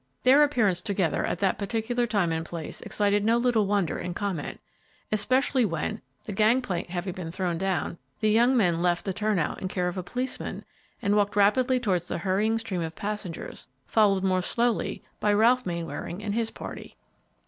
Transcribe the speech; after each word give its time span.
Their 0.23 0.41
appearance 0.41 0.81
together 0.81 1.23
at 1.25 1.37
that 1.37 1.59
particular 1.59 2.07
time 2.07 2.31
and 2.31 2.43
place 2.43 2.81
excited 2.81 3.23
no 3.23 3.37
little 3.37 3.67
wonder 3.67 3.99
and 3.99 4.15
comment, 4.15 4.59
especially 5.11 5.63
when, 5.63 6.01
the 6.25 6.31
gangplank 6.33 6.87
having 6.87 7.13
been 7.13 7.29
thrown 7.29 7.59
down, 7.59 7.99
the 8.19 8.31
young 8.31 8.57
men 8.57 8.81
left 8.81 9.05
the 9.05 9.13
turnout 9.13 9.61
in 9.61 9.67
care 9.67 9.87
of 9.87 9.99
a 9.99 10.01
policeman 10.01 10.65
and 11.03 11.15
walked 11.15 11.35
rapidly 11.35 11.79
towards 11.79 12.07
the 12.07 12.17
hurrying 12.17 12.57
stream 12.57 12.81
of 12.81 12.95
passengers, 12.95 13.67
followed 13.85 14.23
more 14.23 14.41
slowly 14.41 15.03
by 15.19 15.31
Ralph 15.31 15.67
Mainwaring 15.67 16.23
and 16.23 16.33
his 16.33 16.49
party. 16.49 16.97